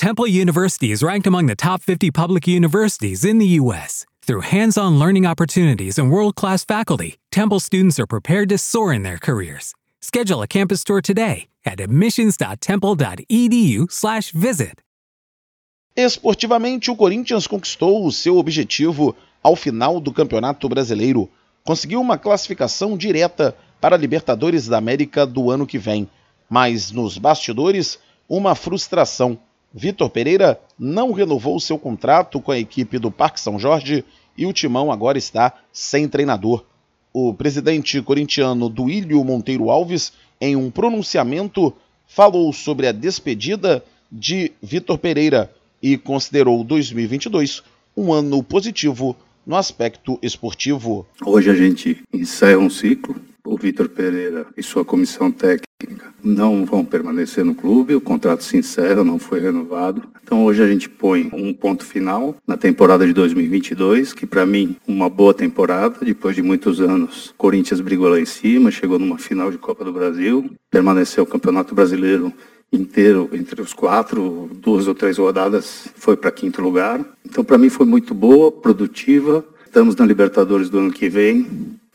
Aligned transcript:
Temple 0.00 0.26
University 0.26 0.90
is 0.92 1.02
ranked 1.02 1.26
among 1.26 1.44
the 1.44 1.54
top 1.54 1.82
50 1.82 2.10
public 2.10 2.48
universities 2.48 3.22
in 3.22 3.36
the 3.36 3.60
U.S. 3.60 4.06
Through 4.22 4.48
hands 4.48 4.78
on 4.78 4.98
learning 4.98 5.26
opportunities 5.26 5.98
and 5.98 6.10
world 6.10 6.36
class 6.36 6.64
faculty, 6.64 7.18
Temple 7.30 7.60
students 7.60 8.00
are 8.00 8.06
prepared 8.06 8.48
to 8.48 8.56
soar 8.56 8.94
in 8.94 9.02
their 9.02 9.18
careers. 9.18 9.74
Schedule 10.00 10.40
a 10.40 10.46
campus 10.46 10.84
tour 10.84 11.02
today 11.02 11.48
at 11.66 11.80
admissions.temple.edu/slash 11.80 14.30
visit. 14.30 14.80
Esportivamente, 15.94 16.90
o 16.90 16.96
Corinthians 16.96 17.46
conquistou 17.46 18.06
o 18.06 18.10
seu 18.10 18.38
objetivo 18.38 19.14
ao 19.42 19.54
final 19.54 20.00
do 20.00 20.14
Campeonato 20.14 20.66
Brasileiro. 20.66 21.28
Conseguiu 21.62 22.00
uma 22.00 22.16
classificação 22.16 22.96
direta 22.96 23.54
para 23.78 23.96
a 23.96 23.98
Libertadores 23.98 24.66
da 24.66 24.78
América 24.78 25.26
do 25.26 25.50
ano 25.50 25.66
que 25.66 25.76
vem. 25.76 26.08
Mas 26.48 26.90
nos 26.90 27.18
bastidores, 27.18 27.98
uma 28.26 28.54
frustração. 28.54 29.38
Vitor 29.72 30.10
Pereira 30.10 30.60
não 30.78 31.12
renovou 31.12 31.60
seu 31.60 31.78
contrato 31.78 32.40
com 32.40 32.50
a 32.50 32.58
equipe 32.58 32.98
do 32.98 33.10
Parque 33.10 33.40
São 33.40 33.58
Jorge 33.58 34.04
e 34.36 34.46
o 34.46 34.52
timão 34.52 34.90
agora 34.90 35.18
está 35.18 35.54
sem 35.72 36.08
treinador. 36.08 36.64
O 37.12 37.32
presidente 37.34 38.00
corintiano 38.02 38.68
Duílio 38.68 39.22
Monteiro 39.24 39.70
Alves, 39.70 40.12
em 40.40 40.56
um 40.56 40.70
pronunciamento, 40.70 41.72
falou 42.06 42.52
sobre 42.52 42.86
a 42.86 42.92
despedida 42.92 43.84
de 44.10 44.52
Vitor 44.62 44.98
Pereira 44.98 45.52
e 45.82 45.96
considerou 45.96 46.64
2022 46.64 47.62
um 47.96 48.12
ano 48.12 48.42
positivo 48.42 49.16
no 49.46 49.56
aspecto 49.56 50.18
esportivo. 50.22 51.06
Hoje 51.24 51.50
a 51.50 51.54
gente 51.54 52.02
encerra 52.12 52.58
um 52.58 52.70
ciclo. 52.70 53.16
O 53.44 53.56
Vitor 53.56 53.88
Pereira 53.88 54.46
e 54.56 54.62
sua 54.62 54.84
comissão 54.84 55.32
técnica 55.32 55.69
não 56.22 56.64
vão 56.64 56.84
permanecer 56.84 57.44
no 57.44 57.54
clube, 57.54 57.94
o 57.94 58.00
contrato 58.00 58.44
se 58.44 58.56
encerra, 58.56 59.04
não 59.04 59.18
foi 59.18 59.40
renovado. 59.40 60.02
Então 60.22 60.44
hoje 60.44 60.62
a 60.62 60.66
gente 60.66 60.88
põe 60.88 61.28
um 61.32 61.52
ponto 61.52 61.84
final 61.84 62.36
na 62.46 62.56
temporada 62.56 63.06
de 63.06 63.12
2022, 63.12 64.12
que 64.12 64.26
para 64.26 64.46
mim 64.46 64.76
uma 64.86 65.08
boa 65.08 65.34
temporada, 65.34 65.96
depois 66.02 66.36
de 66.36 66.42
muitos 66.42 66.80
anos. 66.80 67.34
Corinthians 67.36 67.80
brigou 67.80 68.08
lá 68.08 68.20
em 68.20 68.24
cima, 68.24 68.70
chegou 68.70 68.98
numa 68.98 69.18
final 69.18 69.50
de 69.50 69.58
Copa 69.58 69.84
do 69.84 69.92
Brasil, 69.92 70.50
permaneceu 70.70 71.24
o 71.24 71.26
Campeonato 71.26 71.74
Brasileiro 71.74 72.32
inteiro 72.72 73.28
entre 73.32 73.60
os 73.60 73.72
quatro, 73.72 74.48
duas 74.54 74.86
ou 74.86 74.94
três 74.94 75.18
rodadas 75.18 75.88
foi 75.96 76.16
para 76.16 76.30
quinto 76.30 76.62
lugar. 76.62 77.04
Então 77.24 77.42
para 77.42 77.58
mim 77.58 77.68
foi 77.68 77.86
muito 77.86 78.14
boa, 78.14 78.52
produtiva. 78.52 79.44
Estamos 79.66 79.96
na 79.96 80.06
Libertadores 80.06 80.70
do 80.70 80.78
ano 80.78 80.92
que 80.92 81.08
vem, 81.08 81.46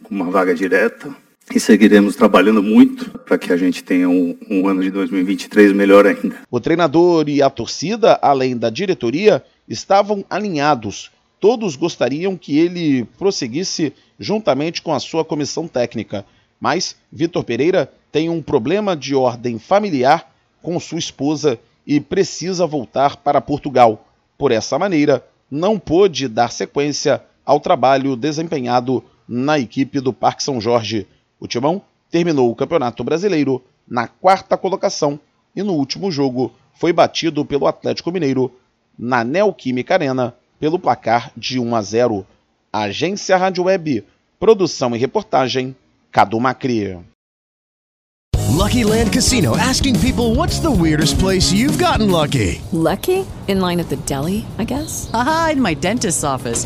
com 0.04 0.14
uma 0.14 0.30
vaga 0.30 0.54
direta 0.54 1.16
e 1.54 1.60
seguiremos 1.60 2.16
trabalhando 2.16 2.64
muito 2.64 3.10
para 3.20 3.38
que 3.38 3.54
a 3.54 3.58
gente 3.58 3.84
tenha 3.84 4.10
um, 4.10 4.38
um, 4.50 4.68
ano 4.68 4.82
de 4.82 4.90
2023 4.90 5.74
melhor 5.74 6.08
ainda. 6.08 6.38
O 6.50 6.60
treinador 6.60 7.30
e 7.30 7.42
a 7.42 7.50
torcida, 7.50 8.18
além 8.22 8.58
da 8.58 8.70
diretoria, 8.70 9.44
estavam 9.68 10.26
alinhados. 10.30 11.12
Todos 11.40 11.76
gostariam 11.76 12.36
que 12.36 12.58
ele 12.58 13.06
prosseguisse 13.18 13.94
juntamente 14.20 14.82
com 14.82 14.94
a 14.94 15.00
sua 15.00 15.24
comissão 15.24 15.68
técnica. 15.68 16.26
Mas 16.60 16.96
Vitor 17.12 17.44
Pereira 17.44 17.92
tem 18.12 18.30
um 18.30 18.42
problema 18.42 18.96
de 18.96 19.14
ordem 19.14 19.60
familiar 19.60 20.34
com 20.62 20.80
sua 20.80 20.98
esposa 20.98 21.60
e 21.86 22.00
precisa 22.00 22.66
voltar 22.66 23.18
para 23.18 23.42
Portugal. 23.42 24.08
Por 24.38 24.52
essa 24.52 24.80
maneira, 24.80 25.24
não 25.52 25.78
pôde 25.78 26.28
dar 26.28 26.52
sequência 26.52 27.22
ao 27.46 27.60
trabalho 27.60 28.16
desempenhado 28.16 29.04
na 29.28 29.60
equipe 29.60 30.00
do 30.00 30.12
Parque 30.12 30.44
São 30.44 30.60
Jorge. 30.60 31.08
O 31.40 31.48
Timão 31.48 31.82
terminou 32.10 32.50
o 32.50 32.56
Campeonato 32.56 33.04
Brasileiro 33.04 33.64
na 33.88 34.08
quarta 34.08 34.58
colocação 34.58 35.20
e 35.56 35.62
no 35.64 35.74
último 35.74 36.12
jogo 36.12 36.52
foi 36.74 36.92
batido 36.92 37.46
pelo 37.46 37.68
Atlético 37.68 38.12
Mineiro 38.12 38.52
na 38.98 39.24
Neoquímica 39.24 39.94
Arena 39.94 40.36
pelo 40.60 40.80
placar 40.80 41.32
de 41.36 41.60
1 41.60 41.76
a 41.76 41.82
0. 41.82 42.26
Agência 42.72 43.38
Rádio 43.38 43.64
Web, 43.64 44.04
produção 44.40 44.96
e 44.96 45.00
reportagem 45.00 45.76
Cadu 46.12 46.40
Macri. 46.40 46.98
Lucky 48.56 48.86
Land 48.86 49.12
Casino 49.12 49.56
asking 49.58 50.00
people 50.00 50.34
what's 50.34 50.60
the 50.60 50.72
weirdest 50.72 51.20
place 51.20 51.52
you've 51.52 51.78
gotten 51.78 52.10
lucky? 52.10 52.62
Lucky? 52.72 53.26
In 53.48 53.60
line 53.60 53.80
at 53.80 53.90
the 53.90 53.98
deli, 54.08 54.46
I 54.58 54.64
guess. 54.64 55.10
Aha, 55.14 55.52
in 55.54 55.62
my 55.62 55.76
dentist's 55.76 56.24
office. 56.24 56.66